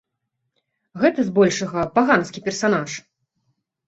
Гэта, 1.03 1.25
збольшага, 1.27 1.83
паганскі 1.97 2.43
персанаж. 2.47 2.91